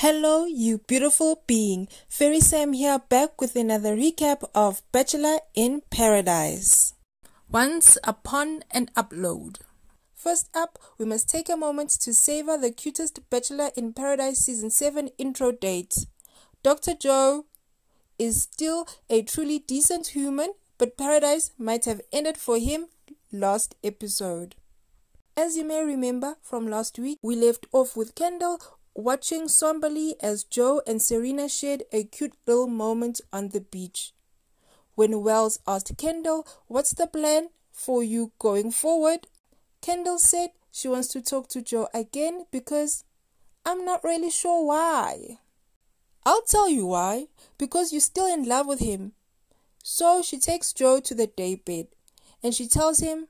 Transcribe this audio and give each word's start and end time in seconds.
Hello, 0.00 0.44
you 0.44 0.76
beautiful 0.86 1.42
being. 1.46 1.88
Fairy 2.06 2.40
Sam 2.40 2.74
here, 2.74 2.98
back 3.08 3.40
with 3.40 3.56
another 3.56 3.96
recap 3.96 4.46
of 4.54 4.82
Bachelor 4.92 5.38
in 5.54 5.80
Paradise. 5.90 6.92
Once 7.50 7.96
upon 8.04 8.62
an 8.70 8.90
upload. 8.94 9.56
First 10.14 10.50
up, 10.54 10.78
we 10.98 11.06
must 11.06 11.30
take 11.30 11.48
a 11.48 11.56
moment 11.56 11.88
to 12.02 12.12
savor 12.12 12.58
the 12.58 12.72
cutest 12.72 13.20
Bachelor 13.30 13.70
in 13.74 13.94
Paradise 13.94 14.40
Season 14.40 14.68
7 14.68 15.08
intro 15.16 15.50
date. 15.50 16.04
Dr. 16.62 16.92
Joe 16.92 17.46
is 18.18 18.42
still 18.42 18.86
a 19.08 19.22
truly 19.22 19.60
decent 19.60 20.08
human, 20.08 20.52
but 20.76 20.98
Paradise 20.98 21.52
might 21.56 21.86
have 21.86 22.02
ended 22.12 22.36
for 22.36 22.58
him 22.58 22.88
last 23.32 23.74
episode. 23.82 24.56
As 25.38 25.56
you 25.56 25.64
may 25.64 25.82
remember 25.82 26.36
from 26.42 26.66
last 26.66 26.98
week, 26.98 27.18
we 27.22 27.34
left 27.34 27.66
off 27.72 27.96
with 27.96 28.14
Kendall 28.14 28.60
watching 28.96 29.46
somberly 29.46 30.16
as 30.20 30.42
Joe 30.42 30.80
and 30.86 31.00
Serena 31.00 31.48
shared 31.48 31.84
a 31.92 32.04
cute 32.04 32.34
little 32.46 32.66
moment 32.66 33.20
on 33.32 33.50
the 33.50 33.60
beach. 33.60 34.12
When 34.94 35.22
Wells 35.22 35.58
asked 35.66 35.96
Kendall, 35.98 36.46
What's 36.66 36.92
the 36.92 37.06
plan 37.06 37.50
for 37.70 38.02
you 38.02 38.32
going 38.38 38.72
forward? 38.72 39.26
Kendall 39.82 40.18
said 40.18 40.50
she 40.72 40.88
wants 40.88 41.08
to 41.08 41.20
talk 41.20 41.48
to 41.48 41.62
Joe 41.62 41.88
again 41.92 42.46
because 42.50 43.04
I'm 43.66 43.84
not 43.84 44.02
really 44.02 44.30
sure 44.30 44.66
why. 44.66 45.38
I'll 46.24 46.42
tell 46.42 46.68
you 46.68 46.86
why. 46.86 47.26
Because 47.58 47.92
you're 47.92 48.00
still 48.00 48.26
in 48.26 48.48
love 48.48 48.66
with 48.66 48.80
him. 48.80 49.12
So 49.82 50.22
she 50.22 50.38
takes 50.38 50.72
Joe 50.72 51.00
to 51.00 51.14
the 51.14 51.26
daybed 51.26 51.88
and 52.42 52.54
she 52.54 52.66
tells 52.66 53.00
him, 53.00 53.28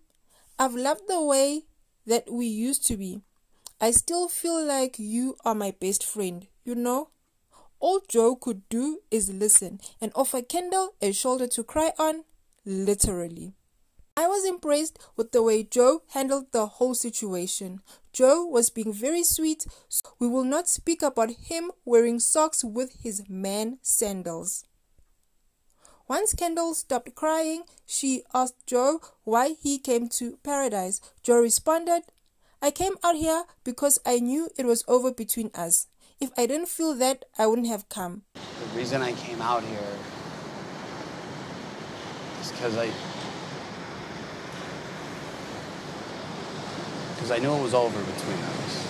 I've 0.58 0.74
loved 0.74 1.08
the 1.08 1.20
way 1.20 1.64
that 2.06 2.32
we 2.32 2.46
used 2.46 2.86
to 2.86 2.96
be. 2.96 3.22
I 3.78 3.90
still 3.90 4.28
feel 4.28 4.64
like 4.64 4.98
you 4.98 5.36
are 5.44 5.54
my 5.54 5.70
best 5.70 6.02
friend, 6.02 6.46
you 6.64 6.74
know? 6.74 7.10
All 7.78 8.00
Joe 8.08 8.34
could 8.34 8.66
do 8.70 9.00
is 9.10 9.28
listen 9.28 9.80
and 10.00 10.12
offer 10.14 10.40
Kendall 10.40 10.94
a 11.02 11.12
shoulder 11.12 11.46
to 11.48 11.62
cry 11.62 11.92
on, 11.98 12.24
literally. 12.64 13.52
I 14.16 14.28
was 14.28 14.46
impressed 14.46 14.98
with 15.14 15.32
the 15.32 15.42
way 15.42 15.62
Joe 15.62 16.02
handled 16.14 16.52
the 16.52 16.64
whole 16.66 16.94
situation. 16.94 17.82
Joe 18.14 18.46
was 18.46 18.70
being 18.70 18.94
very 18.94 19.22
sweet, 19.22 19.66
so 19.90 20.08
we 20.18 20.26
will 20.26 20.44
not 20.44 20.68
speak 20.68 21.02
about 21.02 21.30
him 21.32 21.70
wearing 21.84 22.18
socks 22.18 22.64
with 22.64 22.94
his 23.02 23.28
man 23.28 23.78
sandals. 23.82 24.64
Once 26.08 26.32
Kendall 26.32 26.72
stopped 26.72 27.14
crying, 27.14 27.64
she 27.84 28.22
asked 28.32 28.66
Joe 28.66 29.02
why 29.24 29.54
he 29.60 29.78
came 29.78 30.08
to 30.10 30.38
paradise. 30.42 31.02
Joe 31.22 31.40
responded, 31.40 32.04
I 32.62 32.70
came 32.70 32.94
out 33.04 33.16
here 33.16 33.44
because 33.64 33.98
I 34.06 34.18
knew 34.18 34.48
it 34.56 34.64
was 34.64 34.82
over 34.88 35.12
between 35.12 35.50
us. 35.54 35.86
If 36.18 36.30
I 36.38 36.46
didn't 36.46 36.68
feel 36.68 36.94
that, 36.94 37.26
I 37.36 37.46
wouldn't 37.46 37.68
have 37.68 37.88
come. 37.88 38.22
The 38.34 38.78
reason 38.78 39.02
I 39.02 39.12
came 39.12 39.42
out 39.42 39.62
here 39.62 39.92
is 42.40 42.50
because 42.50 42.76
I. 42.78 42.90
Because 47.14 47.30
I 47.30 47.38
knew 47.38 47.52
it 47.52 47.62
was 47.62 47.74
over 47.74 47.98
between 47.98 48.38
us. 48.38 48.88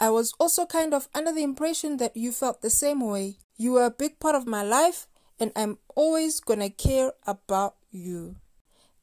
I 0.00 0.10
was 0.10 0.32
also 0.40 0.64
kind 0.64 0.94
of 0.94 1.08
under 1.14 1.32
the 1.32 1.42
impression 1.42 1.98
that 1.98 2.16
you 2.16 2.32
felt 2.32 2.62
the 2.62 2.70
same 2.70 3.00
way. 3.00 3.36
You 3.56 3.72
were 3.72 3.84
a 3.84 3.90
big 3.90 4.18
part 4.20 4.34
of 4.34 4.46
my 4.46 4.62
life, 4.62 5.06
and 5.38 5.52
I'm 5.54 5.78
always 5.94 6.40
gonna 6.40 6.70
care 6.70 7.12
about 7.26 7.76
you. 7.90 8.36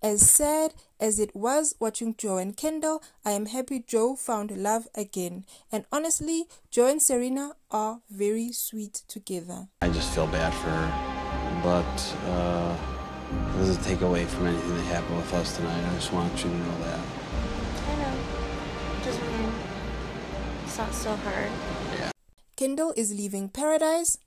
As 0.04 0.30
sad 0.30 0.74
as 1.00 1.20
it 1.20 1.36
was 1.36 1.76
watching 1.80 2.16
Joe 2.18 2.38
and 2.38 2.56
Kendall, 2.56 3.02
I 3.24 3.32
am 3.32 3.48
happy 3.48 3.84
Joe 3.86 4.16
found 4.16 4.52
love 4.52 4.88
again. 4.94 5.46
And 5.72 5.86
honestly, 5.92 6.46
Joe 6.70 6.88
and 6.88 7.02
Serena 7.02 7.54
are 7.72 8.02
very 8.10 8.52
sweet 8.52 9.02
together. 9.08 9.68
I 9.82 9.90
just 9.90 10.14
feel 10.14 10.28
bad 10.28 10.54
for 10.54 10.70
her, 10.70 11.62
but 11.64 12.16
uh, 12.30 12.78
it 13.56 13.58
doesn't 13.58 13.84
take 13.84 14.02
away 14.02 14.26
from 14.26 14.48
anything 14.48 14.76
that 14.76 14.84
happened 14.84 15.18
with 15.18 15.34
us 15.34 15.56
tonight. 15.58 15.84
I 15.90 15.96
just 15.96 16.14
want 16.14 16.32
you 16.44 16.50
to 16.50 16.56
know 16.56 16.78
that. 16.84 17.00
I 17.88 17.96
know. 17.96 19.04
Doesn't 19.04 19.28
mean 19.38 19.54
it's 20.66 20.78
not 20.78 20.94
so 20.94 21.16
hard. 21.16 21.52
Yeah. 21.98 22.12
Kendall 22.56 22.94
is 22.96 23.14
leaving 23.14 23.50
paradise. 23.50 24.18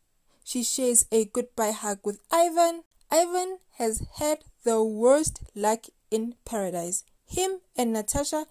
She 0.43 0.63
shares 0.63 1.07
a 1.13 1.27
goodbye 1.27 1.73
hug 1.73 1.99
with 2.05 2.21
Ivan. 2.33 2.83
Ivan 3.11 3.59
has 3.79 4.03
had 4.17 4.41
the 4.65 4.83
worst 4.83 5.41
luck 5.55 5.87
in 6.11 6.35
paradise. 6.45 7.05
Him 7.27 7.61
and 7.77 7.93
Natasha 7.93 8.47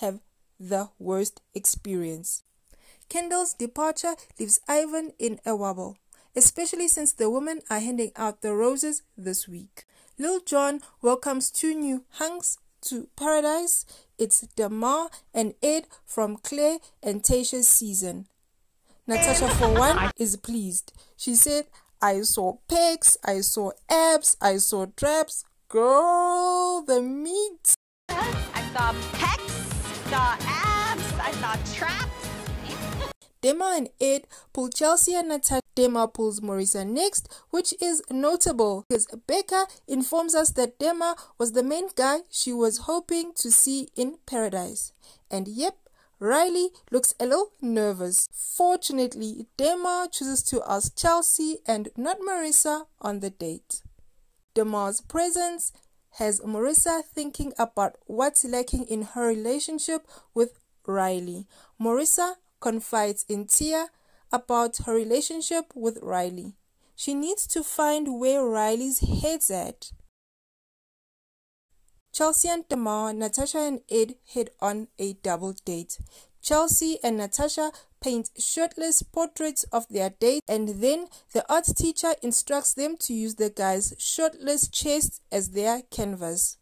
have 0.00 0.20
the 0.58 0.90
worst 0.98 1.40
experience. 1.54 2.42
Kendall's 3.08 3.54
departure 3.54 4.14
leaves 4.38 4.60
Ivan 4.68 5.12
in 5.18 5.38
a 5.46 5.54
wobble, 5.54 5.96
especially 6.34 6.88
since 6.88 7.12
the 7.12 7.30
women 7.30 7.60
are 7.70 7.80
handing 7.80 8.12
out 8.16 8.42
the 8.42 8.54
roses 8.54 9.02
this 9.16 9.46
week. 9.46 9.84
Lil 10.18 10.40
Jon 10.40 10.80
welcomes 11.02 11.50
two 11.50 11.74
new 11.74 12.04
hunks 12.12 12.58
to 12.82 13.08
paradise. 13.16 13.84
It's 14.18 14.40
Demar 14.56 15.10
and 15.32 15.54
Ed 15.62 15.86
from 16.04 16.36
Claire 16.36 16.78
and 17.02 17.22
Tayshia's 17.22 17.68
season. 17.68 18.26
Natasha, 19.06 19.48
for 19.48 19.72
one, 19.72 20.10
is 20.16 20.36
pleased. 20.36 20.92
She 21.16 21.36
said, 21.36 21.66
I 22.00 22.22
saw 22.22 22.58
pecs, 22.68 23.16
I 23.24 23.40
saw 23.40 23.70
abs, 23.90 24.36
I 24.40 24.58
saw 24.58 24.86
traps. 24.96 25.44
Girl, 25.68 26.82
the 26.86 27.00
meat. 27.00 27.74
I 28.08 28.62
saw 28.72 28.92
pecs, 29.12 30.10
saw 30.10 30.36
abs, 30.40 31.12
I 31.18 31.32
saw 31.32 31.74
traps. 31.74 32.12
Demar 33.40 33.74
and 33.76 33.88
Ed 34.00 34.26
pull 34.52 34.68
Chelsea 34.68 35.14
and 35.14 35.28
Natasha. 35.28 35.60
Demar 35.74 36.08
pulls 36.08 36.40
Maurissa 36.40 36.86
next, 36.86 37.28
which 37.50 37.74
is 37.82 38.02
notable 38.10 38.84
because 38.88 39.06
Becca 39.26 39.66
informs 39.86 40.34
us 40.34 40.50
that 40.52 40.78
Demar 40.78 41.16
was 41.38 41.52
the 41.52 41.62
main 41.62 41.88
guy 41.94 42.20
she 42.30 42.52
was 42.52 42.78
hoping 42.78 43.32
to 43.36 43.50
see 43.50 43.88
in 43.94 44.18
paradise. 44.26 44.92
And 45.30 45.46
yep, 45.48 45.76
Riley 46.18 46.70
looks 46.90 47.14
a 47.20 47.26
little 47.26 47.52
nervous. 47.60 48.28
Fortunately, 48.32 49.46
Demar 49.56 50.08
chooses 50.08 50.42
to 50.44 50.62
ask 50.66 50.96
Chelsea 50.96 51.58
and 51.66 51.90
not 51.96 52.20
Maurissa 52.20 52.86
on 53.02 53.20
the 53.20 53.30
date. 53.30 53.82
Demar's 54.54 55.02
presence 55.02 55.72
has 56.12 56.40
Maurissa 56.40 57.04
thinking 57.04 57.52
about 57.58 57.96
what's 58.06 58.44
lacking 58.44 58.84
in 58.84 59.02
her 59.02 59.26
relationship 59.26 60.08
with 60.32 60.58
Riley. 60.86 61.46
Maurissa 61.78 62.36
confides 62.60 63.26
in 63.28 63.46
Tia 63.46 63.88
about 64.32 64.78
her 64.86 64.94
relationship 64.94 65.72
with 65.74 65.98
Riley. 66.00 66.54
She 66.94 67.12
needs 67.12 67.46
to 67.48 67.62
find 67.62 68.18
where 68.18 68.42
Riley's 68.42 69.00
head's 69.00 69.50
at. 69.50 69.90
Chelsea 72.16 72.48
and 72.48 72.66
Demar, 72.66 73.12
Natasha 73.12 73.58
and 73.58 73.80
Ed 73.90 74.14
head 74.32 74.48
on 74.58 74.88
a 74.98 75.12
double 75.22 75.52
date. 75.66 75.98
Chelsea 76.40 76.98
and 77.04 77.18
Natasha 77.18 77.72
paint 78.00 78.30
shirtless 78.38 79.02
portraits 79.02 79.64
of 79.64 79.86
their 79.90 80.08
date, 80.08 80.42
and 80.48 80.80
then 80.80 81.08
the 81.34 81.44
art 81.52 81.66
teacher 81.76 82.14
instructs 82.22 82.72
them 82.72 82.96
to 83.00 83.12
use 83.12 83.34
the 83.34 83.50
guy's 83.50 83.92
shirtless 83.98 84.66
chest 84.68 85.20
as 85.30 85.50
their 85.50 85.82
canvas. 85.90 86.56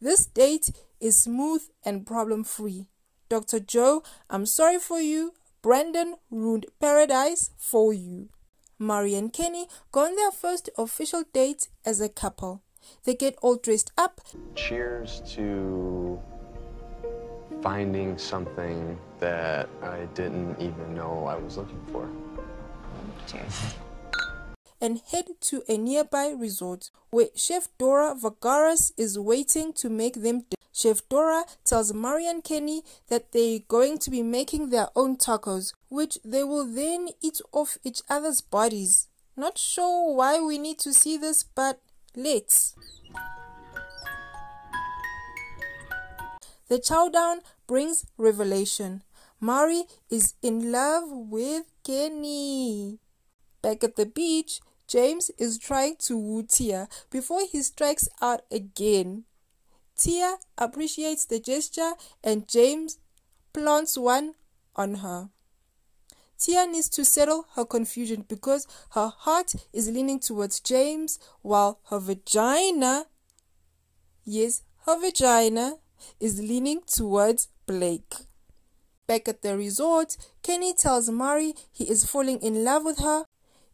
This 0.00 0.24
date 0.24 0.70
is 1.00 1.18
smooth 1.18 1.64
and 1.84 2.06
problem 2.06 2.42
free. 2.42 2.88
Dr. 3.28 3.60
Joe, 3.60 4.02
I'm 4.30 4.46
sorry 4.46 4.78
for 4.78 5.02
you. 5.02 5.34
Brandon 5.60 6.14
ruined 6.30 6.64
paradise 6.80 7.50
for 7.58 7.92
you. 7.92 8.30
Mari 8.78 9.14
and 9.16 9.34
Kenny 9.34 9.66
go 9.92 10.06
on 10.06 10.16
their 10.16 10.30
first 10.30 10.70
official 10.78 11.24
date 11.34 11.68
as 11.84 12.00
a 12.00 12.08
couple. 12.08 12.62
They 13.04 13.14
get 13.14 13.36
all 13.42 13.56
dressed 13.56 13.92
up. 13.96 14.20
Cheers 14.54 15.22
to 15.34 16.20
finding 17.62 18.16
something 18.18 18.98
that 19.18 19.68
I 19.82 20.06
didn't 20.14 20.60
even 20.60 20.94
know 20.94 21.26
I 21.26 21.36
was 21.36 21.56
looking 21.56 21.80
for. 21.92 22.08
Cheers. 23.26 23.74
and 24.80 25.00
head 25.10 25.26
to 25.40 25.62
a 25.68 25.76
nearby 25.76 26.28
resort 26.28 26.90
where 27.10 27.28
Chef 27.34 27.68
Dora 27.78 28.14
Vagaras 28.14 28.92
is 28.96 29.18
waiting 29.18 29.72
to 29.74 29.88
make 29.90 30.14
them 30.22 30.40
dinner. 30.40 30.54
Chef 30.72 31.02
Dora 31.08 31.44
tells 31.64 31.92
Mari 31.92 32.26
and 32.28 32.44
Kenny 32.44 32.82
that 33.08 33.32
they're 33.32 33.58
going 33.66 33.98
to 33.98 34.10
be 34.10 34.22
making 34.22 34.70
their 34.70 34.88
own 34.94 35.16
tacos, 35.16 35.72
which 35.88 36.18
they 36.24 36.44
will 36.44 36.64
then 36.64 37.08
eat 37.20 37.40
off 37.50 37.76
each 37.82 38.02
other's 38.08 38.40
bodies. 38.40 39.08
Not 39.36 39.58
sure 39.58 40.14
why 40.14 40.38
we 40.40 40.56
need 40.58 40.78
to 40.80 40.92
see 40.92 41.16
this, 41.16 41.42
but 41.42 41.80
let's. 42.18 42.74
The 46.68 46.78
chowdown 46.78 47.38
brings 47.66 48.04
revelation. 48.18 49.02
Mari 49.40 49.84
is 50.10 50.34
in 50.42 50.72
love 50.72 51.04
with 51.08 51.64
Kenny. 51.84 52.98
Back 53.62 53.84
at 53.84 53.96
the 53.96 54.04
beach, 54.04 54.60
James 54.86 55.30
is 55.38 55.58
trying 55.58 55.96
to 56.00 56.18
woo 56.18 56.42
Tia 56.42 56.88
before 57.08 57.42
he 57.50 57.62
strikes 57.62 58.08
out 58.20 58.42
again. 58.50 59.24
Tia 59.96 60.38
appreciates 60.56 61.24
the 61.24 61.40
gesture 61.40 61.92
and 62.22 62.48
James 62.48 62.98
plants 63.52 63.96
one 63.96 64.34
on 64.76 64.96
her. 64.96 65.30
Tia 66.38 66.66
needs 66.66 66.88
to 66.90 67.04
settle 67.04 67.46
her 67.56 67.64
confusion 67.64 68.24
because 68.28 68.66
her 68.90 69.08
heart 69.08 69.54
is 69.72 69.90
leaning 69.90 70.20
towards 70.20 70.60
James 70.60 71.18
while 71.42 71.80
her 71.90 71.98
vagina, 71.98 73.06
yes, 74.24 74.62
her 74.86 74.98
vagina 75.00 75.74
is 76.20 76.40
leaning 76.40 76.80
towards 76.86 77.48
Blake. 77.66 78.14
Back 79.08 79.26
at 79.26 79.42
the 79.42 79.56
resort, 79.56 80.16
Kenny 80.42 80.74
tells 80.74 81.10
Mari 81.10 81.54
he 81.72 81.84
is 81.90 82.04
falling 82.04 82.40
in 82.40 82.62
love 82.62 82.84
with 82.84 82.98
her. 82.98 83.24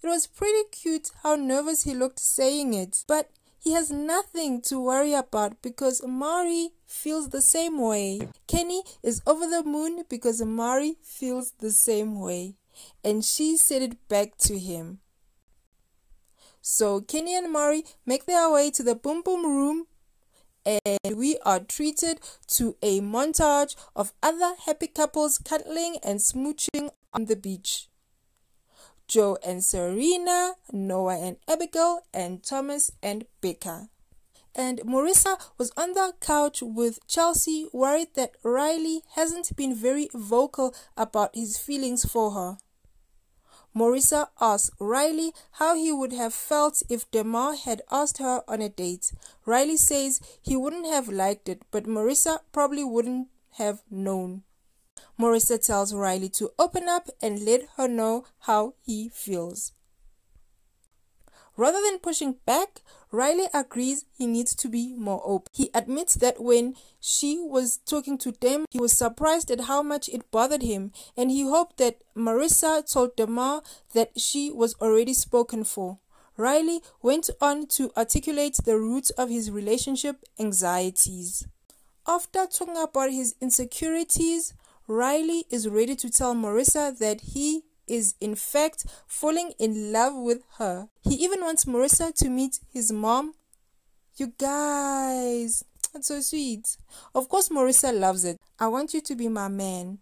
It 0.03 0.07
was 0.07 0.27
pretty 0.27 0.69
cute 0.71 1.11
how 1.23 1.35
nervous 1.35 1.85
he 1.85 1.93
looked 1.93 2.21
saying 2.21 2.73
it, 2.73 3.05
but 3.07 3.31
he 3.65 3.73
has 3.73 3.91
nothing 3.91 4.61
to 4.61 4.79
worry 4.79 5.15
about 5.15 5.63
because 5.63 6.07
Mari 6.07 6.73
feels 6.87 7.31
the 7.31 7.41
same 7.41 7.81
way. 7.81 8.29
Kenny 8.47 8.83
is 9.03 9.23
over 9.27 9.47
the 9.47 9.63
moon 9.63 10.05
because 10.11 10.45
Mari 10.45 10.97
feels 11.03 11.53
the 11.61 11.71
same 11.71 12.21
way, 12.21 12.57
and 13.03 13.25
she 13.25 13.57
said 13.57 13.81
it 13.81 14.07
back 14.07 14.37
to 14.37 14.59
him. 14.59 14.99
So 16.61 17.01
Kenny 17.01 17.35
and 17.35 17.51
Mari 17.51 17.85
make 18.05 18.27
their 18.27 18.51
way 18.51 18.71
to 18.71 18.83
the 18.83 18.95
boom 18.95 19.23
boom 19.23 19.47
room 19.47 19.87
and 20.67 21.17
we 21.17 21.39
are 21.45 21.61
treated 21.61 22.21
to 22.49 22.77
a 22.83 23.01
montage 23.01 23.77
of 23.95 24.13
other 24.23 24.55
happy 24.67 24.87
couples 24.87 25.39
cuddling 25.39 25.99
and 26.03 26.21
smooching 26.21 26.91
on 27.13 27.27
the 27.27 27.37
beach. 27.37 27.89
Joe 29.07 29.39
and 29.45 29.63
Serena, 29.63 30.55
Noah 30.73 31.19
and 31.19 31.37
Abigail, 31.49 32.01
and 32.13 32.43
Thomas 32.43 32.91
and 33.03 33.27
Becca. 33.41 33.89
And 34.55 34.81
Maurissa 34.81 35.37
was 35.59 35.73
on 35.77 35.95
the 35.95 36.15
couch 36.21 36.63
with 36.63 37.07
Chelsea, 37.09 37.67
worried 37.73 38.15
that 38.15 38.37
Riley 38.43 39.03
hasn't 39.15 39.57
been 39.57 39.75
very 39.75 40.09
vocal 40.15 40.75
about 40.97 41.35
his 41.35 41.59
feelings 41.59 42.05
for 42.05 42.33
her. 42.33 42.59
Maurissa 43.77 44.29
asked 44.41 44.71
Riley 44.79 45.33
how 45.53 45.75
he 45.75 45.91
would 45.91 46.13
have 46.13 46.33
felt 46.33 46.85
if 46.89 47.11
Demar 47.11 47.57
had 47.57 47.83
asked 47.91 48.19
her 48.19 48.45
on 48.47 48.63
a 48.63 48.69
date. 48.69 49.13
Riley 49.45 49.77
says 49.77 50.21
he 50.41 50.55
wouldn't 50.55 50.87
have 50.87 51.09
liked 51.09 51.49
it, 51.49 51.63
but 51.73 51.85
Maurissa 51.85 52.39
probably 52.53 52.85
wouldn't 52.85 53.29
have 53.55 53.83
known. 53.91 54.45
Maurissa 55.19 55.65
tells 55.65 55.95
Riley 55.95 56.29
to 56.31 56.51
open 56.59 56.89
up 56.89 57.09
and 57.23 57.45
let 57.45 57.69
her 57.77 57.89
know 57.89 58.25
how 58.41 58.75
he 58.85 59.09
feels. 59.09 59.73
Rather 61.57 61.81
than 61.81 62.01
pushing 62.01 62.37
back, 62.47 62.83
Riley 63.13 63.47
agrees 63.55 64.07
he 64.19 64.27
needs 64.27 64.57
to 64.57 64.69
be 64.69 64.93
more 64.97 65.23
open. 65.25 65.53
He 65.55 65.71
admits 65.73 66.15
that 66.17 66.43
when 66.43 66.75
she 67.01 67.39
was 67.39 67.77
talking 67.77 68.19
to 68.19 68.33
Dem, 68.33 68.67
he 68.71 68.81
was 68.81 68.93
surprised 68.93 69.53
at 69.53 69.63
how 69.63 69.81
much 69.81 70.09
it 70.09 70.29
bothered 70.33 70.63
him, 70.63 70.91
and 71.17 71.31
he 71.31 71.43
hoped 71.43 71.77
that 71.77 72.03
Maurissa 72.17 72.83
told 72.91 73.15
Demar 73.15 73.63
that 73.93 74.19
she 74.19 74.51
was 74.51 74.75
already 74.81 75.15
spoken 75.15 75.63
for. 75.63 75.99
Riley 76.37 76.83
went 77.03 77.31
on 77.41 77.69
to 77.69 77.93
articulate 77.97 78.57
the 78.65 78.77
roots 78.77 79.11
of 79.11 79.29
his 79.29 79.53
relationship 79.53 80.25
anxieties. 80.41 81.47
After 82.05 82.47
talking 82.47 82.77
about 82.77 83.13
his 83.13 83.37
insecurities, 83.41 84.55
Riley 84.87 85.47
is 85.51 85.67
ready 85.67 85.97
to 85.97 86.11
tell 86.11 86.35
Maurissa 86.35 86.97
that 86.99 87.21
he 87.33 87.63
is 87.87 88.15
in 88.21 88.35
fact 88.35 88.85
falling 89.07 89.53
in 89.59 89.93
love 89.93 90.15
with 90.15 90.43
her. 90.59 90.89
He 91.03 91.15
even 91.25 91.41
wants 91.41 91.65
Maurissa 91.65 92.15
to 92.17 92.29
meet 92.29 92.61
his 92.71 92.93
mom. 92.93 93.35
You 94.17 94.35
guys, 94.39 95.65
that's 95.93 96.09
so 96.09 96.21
sweet. 96.21 96.77
Of 97.15 97.31
course, 97.31 97.49
Maurissa 97.49 97.99
loves 97.99 98.25
it. 98.25 98.39
I 98.59 98.69
want 98.69 98.93
you 98.93 99.01
to 99.01 99.17
be 99.17 99.29
my 99.29 99.49
man. 99.49 99.99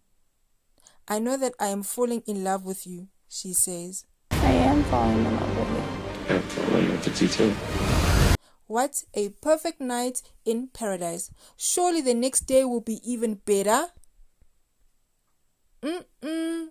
I 1.07 1.19
know 1.19 1.37
that 1.37 1.53
I 1.59 1.67
am 1.67 1.83
falling 1.83 2.21
in 2.27 2.43
love 2.43 2.65
with 2.65 2.85
you, 2.85 3.07
she 3.29 3.53
says. 3.53 4.05
I 4.31 4.51
am 4.51 4.83
falling 4.83 5.17
in 5.17 5.35
love 5.35 5.57
with 5.57 5.69
you. 5.69 6.35
I'm 6.35 6.41
falling 6.41 6.83
in 6.83 6.89
love 6.89 7.05
with 7.05 7.21
you 7.21 7.27
too. 7.29 7.53
What 8.67 9.03
a 9.13 9.29
perfect 9.29 9.79
night 9.79 10.21
in 10.45 10.67
paradise. 10.67 11.31
Surely 11.55 12.01
the 12.01 12.13
next 12.13 12.41
day 12.41 12.65
will 12.65 12.81
be 12.81 12.99
even 13.09 13.35
better. 13.35 13.87
Mm-mm. 15.83 16.69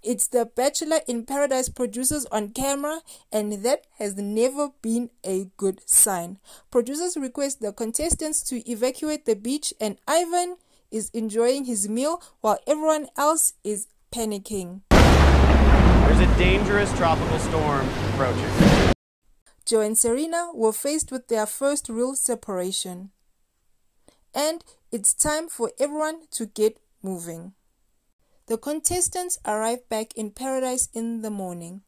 It's 0.00 0.28
the 0.28 0.46
Bachelor 0.46 1.00
in 1.08 1.26
Paradise 1.26 1.68
producers 1.68 2.24
on 2.26 2.50
camera, 2.50 3.00
and 3.32 3.52
that 3.64 3.86
has 3.98 4.16
never 4.16 4.70
been 4.80 5.10
a 5.24 5.50
good 5.56 5.80
sign. 5.90 6.38
Producers 6.70 7.16
request 7.16 7.60
the 7.60 7.72
contestants 7.72 8.42
to 8.44 8.70
evacuate 8.70 9.26
the 9.26 9.34
beach, 9.34 9.74
and 9.80 9.98
Ivan 10.06 10.56
is 10.92 11.10
enjoying 11.12 11.64
his 11.64 11.88
meal 11.88 12.22
while 12.40 12.58
everyone 12.68 13.08
else 13.16 13.54
is 13.64 13.88
panicking. 14.12 14.82
There's 14.90 16.20
a 16.20 16.38
dangerous 16.38 16.92
tropical 16.92 17.38
storm 17.40 17.88
approaching. 18.10 18.92
Joe 19.66 19.80
and 19.80 19.98
Serena 19.98 20.50
were 20.54 20.72
faced 20.72 21.10
with 21.10 21.26
their 21.26 21.46
first 21.46 21.88
real 21.88 22.14
separation. 22.14 23.10
And 24.32 24.62
it's 24.92 25.12
time 25.12 25.48
for 25.48 25.72
everyone 25.80 26.28
to 26.32 26.46
get 26.46 26.78
moving. 27.02 27.54
The 28.46 28.58
contestants 28.58 29.38
arrive 29.46 29.88
back 29.88 30.12
in 30.16 30.30
paradise 30.30 30.90
in 30.92 31.22
the 31.22 31.30
morning, 31.30 31.82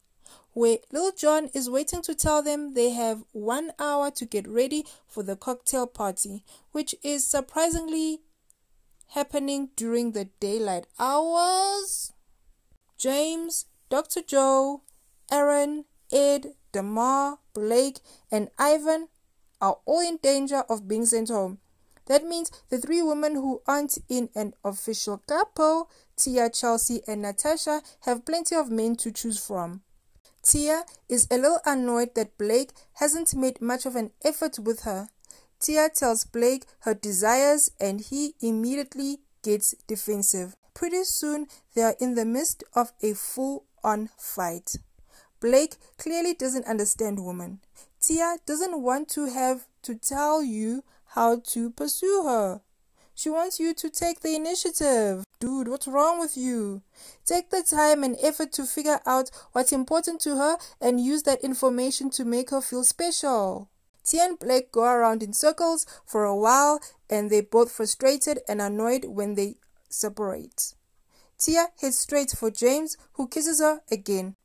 where 0.53 0.79
Lil 0.91 1.11
Jon 1.11 1.51
is 1.53 1.69
waiting 1.69 2.01
to 2.01 2.15
tell 2.15 2.41
them 2.41 2.73
they 2.73 2.89
have 2.89 3.23
one 3.31 3.71
hour 3.77 4.09
to 4.11 4.25
get 4.25 4.47
ready 4.47 4.83
for 5.07 5.21
the 5.21 5.35
cocktail 5.35 5.85
party, 5.85 6.43
which 6.71 6.95
is 7.03 7.27
surprisingly 7.27 8.21
happening 9.09 9.69
during 9.75 10.13
the 10.13 10.25
daylight 10.39 10.87
hours. 10.99 12.13
James, 12.97 13.65
Dr. 13.89 14.21
Joe, 14.21 14.81
Aaron, 15.31 15.85
Ed, 16.11 16.55
Demar, 16.71 17.37
Blake, 17.53 17.99
and 18.31 18.49
Ivan 18.57 19.09
are 19.61 19.77
all 19.85 20.01
in 20.01 20.17
danger 20.17 20.63
of 20.69 20.87
being 20.87 21.05
sent 21.05 21.29
home. 21.29 21.59
That 22.07 22.25
means 22.25 22.51
the 22.69 22.79
three 22.79 23.01
women 23.01 23.35
who 23.35 23.61
aren't 23.67 23.97
in 24.09 24.29
an 24.35 24.53
official 24.63 25.19
couple, 25.27 25.89
Tia, 26.15 26.49
Chelsea, 26.49 27.01
and 27.07 27.21
Natasha, 27.21 27.81
have 28.01 28.25
plenty 28.25 28.55
of 28.55 28.71
men 28.71 28.95
to 28.97 29.11
choose 29.11 29.39
from. 29.45 29.81
Tia 30.41 30.85
is 31.09 31.27
a 31.29 31.35
little 31.35 31.59
annoyed 31.65 32.15
that 32.15 32.37
Blake 32.37 32.71
hasn't 32.93 33.35
made 33.35 33.61
much 33.61 33.85
of 33.85 33.95
an 33.97 34.11
effort 34.23 34.57
with 34.57 34.81
her. 34.81 35.09
Tia 35.59 35.89
tells 35.89 36.23
Blake 36.23 36.65
her 36.81 36.93
desires 36.93 37.69
and 37.79 37.99
he 37.99 38.35
immediately 38.41 39.19
gets 39.43 39.75
defensive. 39.87 40.55
Pretty 40.73 41.03
soon, 41.03 41.47
they 41.75 41.81
are 41.81 41.95
in 41.99 42.15
the 42.15 42.23
midst 42.23 42.63
of 42.73 42.93
a 43.01 43.13
full 43.13 43.65
on 43.83 44.09
fight. 44.17 44.75
Blake 45.41 45.75
clearly 45.97 46.33
doesn't 46.33 46.65
understand 46.65 47.23
women. 47.25 47.59
Tia 47.99 48.37
doesn't 48.45 48.81
want 48.81 49.09
to 49.09 49.25
have 49.25 49.67
to 49.83 49.95
tell 49.95 50.41
you 50.41 50.83
how 51.09 51.39
to 51.39 51.69
pursue 51.69 52.23
her. 52.25 52.61
She 53.15 53.29
wants 53.29 53.59
you 53.59 53.73
to 53.73 53.89
take 53.89 54.19
the 54.19 54.35
initiative. 54.35 55.23
Dude, 55.39 55.67
what's 55.67 55.87
wrong 55.87 56.19
with 56.19 56.37
you? 56.37 56.83
Take 57.25 57.49
the 57.49 57.63
time 57.63 58.03
and 58.03 58.15
effort 58.21 58.51
to 58.53 58.65
figure 58.65 58.99
out 59.05 59.31
what's 59.53 59.71
important 59.71 60.21
to 60.21 60.37
her 60.37 60.57
and 60.79 61.03
use 61.03 61.23
that 61.23 61.43
information 61.43 62.11
to 62.11 62.25
make 62.25 62.51
her 62.51 62.61
feel 62.61 62.83
special. 62.83 63.69
Tia 64.03 64.23
and 64.23 64.39
Blake 64.39 64.71
go 64.71 64.83
around 64.83 65.23
in 65.23 65.33
circles 65.33 65.85
for 66.05 66.25
a 66.25 66.35
while 66.35 66.79
and 67.09 67.29
they're 67.29 67.41
both 67.41 67.71
frustrated 67.71 68.39
and 68.47 68.61
annoyed 68.61 69.05
when 69.05 69.35
they 69.35 69.55
separate. 69.89 70.75
Tia 71.39 71.67
heads 71.81 71.97
straight 71.97 72.31
for 72.31 72.49
James, 72.49 72.97
who 73.13 73.27
kisses 73.27 73.59
her 73.59 73.81
again. 73.91 74.35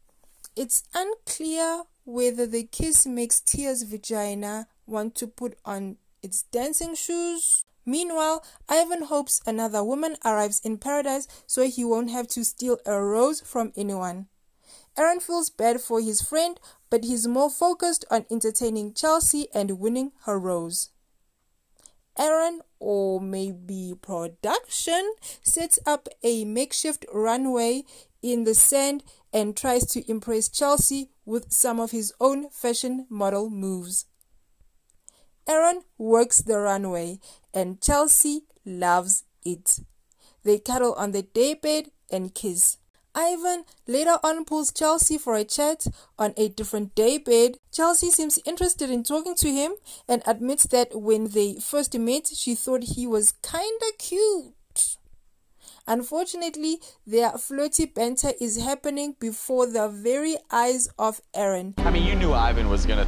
It's 0.57 0.83
unclear 0.95 1.85
whether 2.04 2.47
the 2.47 2.64
kiss 2.64 3.07
makes 3.07 3.40
Tia's 3.40 3.85
vagina 3.85 4.66
want 4.87 5.14
to 5.16 5.26
put 5.26 5.57
on 5.64 5.97
its 6.23 6.43
dancing 6.45 6.95
shoes. 6.95 7.64
Meanwhile, 7.85 8.45
Ivan 8.69 9.02
hopes 9.02 9.41
another 9.47 9.83
woman 9.83 10.17
arrives 10.25 10.61
in 10.61 10.79
paradise 10.79 11.26
so 11.47 11.67
he 11.67 11.85
won't 11.85 12.11
have 12.11 12.29
to 12.29 12.45
steal 12.45 12.79
a 12.87 13.00
rose 13.00 13.41
from 13.41 13.73
anyone. 13.76 14.29
Aaron 14.97 15.21
feels 15.21 15.50
bad 15.50 15.81
for 15.81 16.00
his 16.00 16.21
friend, 16.21 16.61
but 16.91 17.05
he's 17.05 17.26
more 17.26 17.50
focused 17.50 18.05
on 18.11 18.26
entertaining 18.31 18.93
Chelsea 18.95 19.49
and 19.55 19.79
winning 19.79 20.12
her 20.25 20.38
rose. 20.38 20.91
Aaron, 22.19 22.61
or 22.79 23.21
maybe 23.21 23.95
production, 24.00 25.14
sets 25.43 25.79
up 25.87 26.09
a 26.23 26.45
makeshift 26.45 27.07
runway 27.12 27.85
in 28.23 28.45
the 28.45 28.55
sand 28.55 29.02
and 29.33 29.57
tries 29.57 29.87
to 29.87 30.09
impress 30.11 30.49
Chelsea 30.49 31.11
with 31.25 31.50
some 31.50 31.81
of 31.81 31.91
his 31.91 32.12
own 32.21 32.50
fashion 32.50 33.07
model 33.09 33.49
moves. 33.49 34.05
Aaron 35.49 35.83
works 35.99 36.43
the 36.43 36.59
runway 36.59 37.19
and 37.53 37.81
Chelsea 37.81 38.43
loves 38.65 39.25
it. 39.45 39.81
They 40.45 40.59
cuddle 40.59 40.95
on 40.95 41.13
the 41.13 41.23
daybed 41.23 41.91
and 42.11 42.35
kiss. 42.35 42.79
Ivan 43.15 43.65
later 43.87 44.19
on 44.23 44.45
pulls 44.45 44.73
Chelsea 44.73 45.19
for 45.19 45.35
a 45.35 45.45
chat 45.45 45.87
on 46.19 46.33
a 46.37 46.49
different 46.49 46.95
daybed. 46.95 47.59
Chelsea 47.71 48.11
seems 48.11 48.39
interested 48.47 48.91
in 48.91 49.03
talking 49.03 49.35
to 49.37 49.51
him 49.51 49.73
and 50.09 50.23
admits 50.27 50.65
that 50.69 50.99
when 50.99 51.29
they 51.29 51.57
first 51.57 51.97
met, 51.99 52.29
she 52.35 52.55
thought 52.55 52.85
he 52.85 53.07
was 53.07 53.35
kinda 53.43 53.93
cute. 53.99 54.55
Unfortunately, 55.87 56.81
their 57.07 57.33
flirty 57.33 57.87
banter 57.87 58.33
is 58.41 58.57
happening 58.57 59.17
before 59.19 59.67
the 59.67 59.89
very 59.89 60.37
eyes 60.51 60.89
of 60.99 61.21
Aaron. 61.35 61.75
I 61.79 61.91
mean, 61.91 62.05
you 62.05 62.15
knew 62.15 62.33
Ivan 62.33 62.71
was 62.71 62.87
gonna 62.87 63.07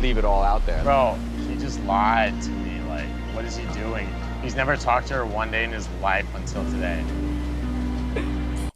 leave 0.00 0.16
it 0.16 0.24
all 0.24 0.42
out 0.42 0.64
there. 0.64 0.82
Bro, 0.84 1.18
he 1.36 1.37
just 1.68 1.84
lied 1.84 2.32
to 2.40 2.48
me. 2.50 2.80
Like, 2.88 3.06
what 3.34 3.44
is 3.44 3.54
he 3.54 3.66
doing? 3.74 4.08
He's 4.42 4.54
never 4.54 4.74
talked 4.74 5.08
to 5.08 5.14
her 5.14 5.26
one 5.26 5.50
day 5.50 5.64
in 5.64 5.70
his 5.70 5.86
life 6.00 6.26
until 6.34 6.64
today. 6.70 7.04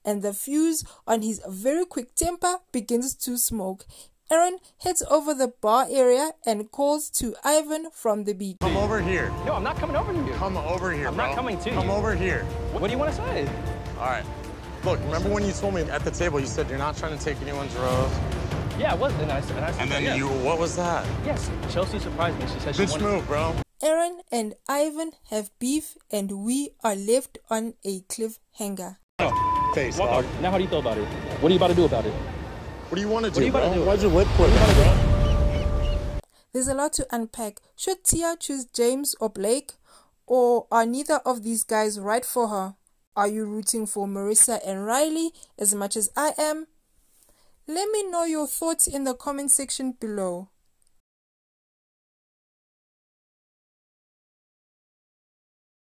And 0.05 0.21
the 0.21 0.35
fuse 0.35 0.85
on 1.07 1.23
his 1.23 1.41
very 1.49 1.87
quick 1.87 2.15
temper 2.15 2.59
begins 2.71 3.15
to 3.25 3.39
smoke. 3.39 3.87
Aaron 4.31 4.59
heads 4.83 5.03
over 5.11 5.33
the 5.33 5.49
bar 5.49 5.87
area 5.89 6.33
and 6.45 6.71
calls 6.71 7.09
to 7.11 7.35
Ivan 7.45 7.91
from 7.95 8.25
the 8.25 8.35
beach. 8.35 8.59
Come 8.61 8.77
over 8.77 9.01
here. 9.01 9.31
No, 9.47 9.55
I'm 9.55 9.63
not 9.63 9.77
coming 9.77 9.97
over 9.97 10.13
to 10.13 10.19
you. 10.19 10.33
Come 10.35 10.59
over 10.59 10.93
here, 10.93 11.09
I'm 11.09 11.15
bro. 11.15 11.29
not 11.29 11.35
coming 11.35 11.57
to 11.59 11.65
Come 11.65 11.73
you. 11.75 11.81
Come 11.81 11.91
over 11.91 12.15
here. 12.15 12.45
What 12.73 12.87
do 12.89 12.93
you 12.93 12.99
want 12.99 13.11
to 13.15 13.17
say? 13.17 13.49
All 13.99 14.05
right. 14.07 14.25
Look, 14.85 14.99
remember 15.05 15.31
when 15.31 15.47
you 15.47 15.53
told 15.53 15.75
me 15.75 15.83
at 15.83 16.05
the 16.05 16.11
table, 16.11 16.41
you 16.41 16.47
said 16.47 16.69
you're 16.69 16.79
not 16.79 16.97
trying 16.97 17.17
to 17.17 17.25
take 17.25 17.41
anyone's 17.41 17.75
rose? 17.77 18.11
Yeah, 18.79 18.95
it 18.95 18.99
was. 19.01 19.13
And 19.15 19.31
I 19.31 19.41
said, 19.41 19.57
and 19.57 19.65
I 19.65 19.71
And 19.83 19.91
then 19.91 20.03
yeah. 20.03 20.15
you, 20.17 20.29
what 20.29 20.59
was 20.59 20.77
that? 20.77 21.07
Yes, 21.25 21.51
Chelsea 21.71 21.99
surprised 21.99 22.39
me. 22.39 22.47
She 22.47 22.59
said 22.61 22.75
she 22.77 22.83
Bitch 22.83 22.91
wanted. 22.93 23.05
move, 23.05 23.27
bro. 23.27 23.55
Aaron 23.83 24.21
and 24.31 24.55
Ivan 24.69 25.13
have 25.31 25.51
beef 25.59 25.97
and 26.11 26.45
we 26.45 26.71
are 26.85 26.95
left 26.95 27.39
on 27.51 27.75
a 27.85 28.01
cliffhanger. 28.03 28.97
Oh, 29.19 29.73
Face, 29.75 29.99
dog. 29.99 30.25
Now, 30.41 30.51
how 30.51 30.59
do 30.59 30.65
you 30.65 30.69
feel 30.71 30.79
about 30.81 30.99
it? 30.99 31.07
What 31.41 31.51
are 31.51 31.53
you 31.55 31.57
about 31.59 31.69
to 31.69 31.75
do 31.75 31.85
about 31.85 32.05
it? 32.07 32.13
What 32.13 32.97
do 32.97 33.01
you 33.01 33.09
want 33.09 33.25
to 33.25 33.31
do 33.31 33.41
do, 33.41 33.47
you 33.47 33.53
bro? 33.53 33.63
wanna 33.69 33.75
do? 33.81 33.85
Why's 33.85 34.03
your 34.03 34.13
lip 34.13 34.29
quiver, 34.37 34.75
bro? 34.75 36.23
There's 36.53 36.69
a 36.69 36.75
lot 36.75 36.93
to 36.95 37.07
unpack. 37.11 37.61
Should 37.77 38.05
Tia 38.05 38.37
choose 38.39 38.67
James 38.67 39.15
or 39.21 39.29
Blake? 39.31 39.73
Or 40.27 40.67
are 40.71 40.87
neither 40.87 41.17
of 41.25 41.43
these 41.43 41.65
guys 41.65 41.99
right 41.99 42.25
for 42.25 42.49
her? 42.49 42.75
Are 43.17 43.27
you 43.29 43.45
rooting 43.45 43.87
for 43.87 44.07
Maurissa 44.07 44.61
and 44.65 44.85
Riley 44.87 45.33
as 45.59 45.75
much 45.75 45.97
as 45.97 46.11
I 46.17 46.33
am? 46.39 46.67
Let 47.69 47.89
me 47.91 48.03
know 48.11 48.25
your 48.25 48.49
thoughts 48.49 48.87
in 48.89 49.05
the 49.05 49.15
comment 49.15 49.51
section 49.51 49.93
below. 49.93 50.52